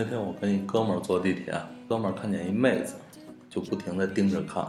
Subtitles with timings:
[0.00, 1.52] 那天我跟一哥们儿坐地铁，
[1.88, 2.94] 哥们儿看见一妹子，
[3.50, 4.64] 就不停地盯着看。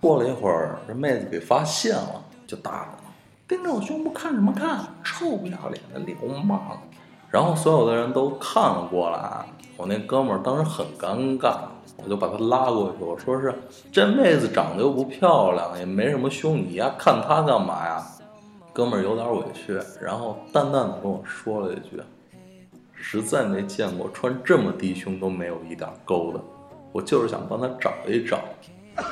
[0.00, 3.10] 过了一会儿，这妹子给发现了，就打他，
[3.48, 4.78] 盯着我胸部看什么看？
[5.02, 6.14] 臭不要脸的流
[6.44, 6.80] 氓！
[7.28, 9.44] 然后所有的人都看了过来，
[9.76, 11.56] 我那哥们儿当时很尴尬，
[11.96, 13.52] 我就把他拉过去，我说是
[13.90, 18.06] 这妹子长得又不漂亮，也没什么胸，你呀看她干嘛呀？
[18.72, 22.00] 哥们儿有点委屈，然后淡淡的跟我说了一句。
[23.00, 26.40] 实在没见过穿这么低胸都没有一点沟的，
[26.92, 28.40] 我就是想帮他找一找。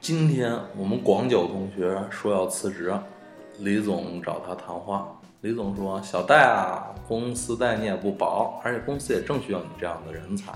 [0.00, 2.92] 今天我们广九同学说要辞职，
[3.58, 5.14] 李总找他谈话。
[5.42, 10.52] 李总说：“小戴啊，公司待你也不薄，而且公司也正需要你这样的人才。”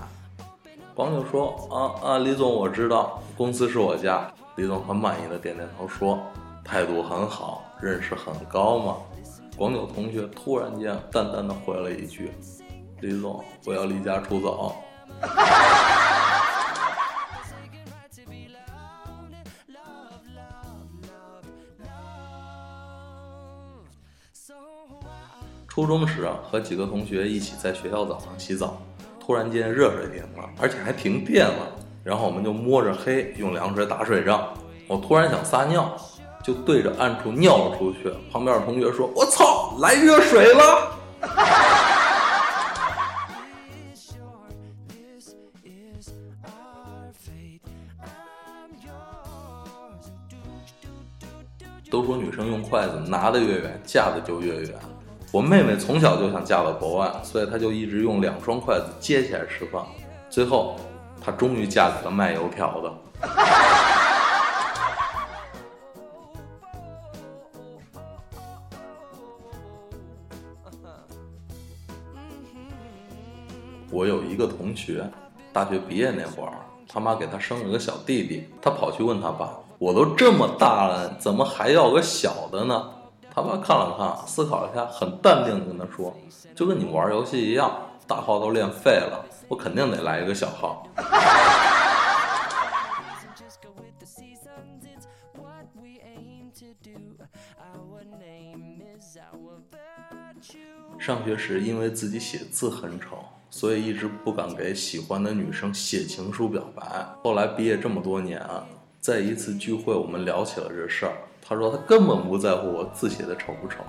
[0.95, 6.19] 广九说：“啊啊，李总，我知道公司是我家。”李总很满意的点点头说
[6.63, 8.97] ：“态度很好，认识很高嘛。”
[9.57, 12.31] 广九同学突然间淡淡的回了一句
[13.01, 14.75] ：“李总，我要离家出走。”
[25.67, 28.79] 初中时，和几个同学一起在学校澡堂洗澡。
[29.25, 31.71] 突然间热水停了，而且还停电了，
[32.03, 34.49] 然后我们就摸着黑用凉水打水仗。
[34.85, 35.95] 我突然想撒尿，
[36.43, 38.13] 就对着暗处尿了出去。
[38.29, 40.91] 旁边的同学说：“我操，来热水了！”
[51.89, 54.73] 都说女生用筷子拿的越远，嫁的就越远。
[55.33, 59.83] 我妹妹从小就想嫁到国外，所以她就一直用两双筷子接起来吃饭。
[60.29, 60.75] 最后，
[61.19, 62.93] 她终于嫁给了卖油条的。
[73.89, 75.03] 我有一个同学，
[75.51, 76.53] 大学毕业那会儿，
[76.87, 82.91] 他妈给他生了个小弟弟，他跑去问他爸：“我都这么大了，怎么还要个小的呢？”
[83.35, 86.15] 他爸看了看，思考了一下，很淡定的跟他说
[86.53, 90.87] ：“就跟你玩游戏一样，大号都练废了，我肯定得来一个小号。
[100.99, 103.17] ”上学时因为自己写字很丑，
[103.49, 106.83] 所以一直不敢给喜欢的女生写情书表白。
[107.23, 108.39] 后来毕业这么多年，
[109.03, 111.11] 在一次聚会，我们聊起了这事儿。
[111.41, 113.83] 他说他根本不在乎我字写的丑不丑，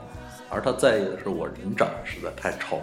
[0.51, 2.81] 而他在意的是我人长得实在太丑。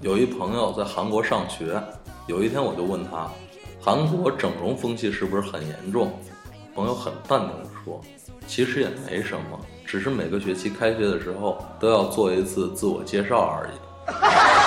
[0.00, 1.82] 有一朋友在韩国上学，
[2.28, 3.28] 有一天我就问他，
[3.80, 6.12] 韩国整容风气是不是很严重？
[6.72, 7.67] 朋友很淡定的
[8.46, 14.57] 其实也没什么，只是每个学期开学的时候都要做一次自我介绍而已。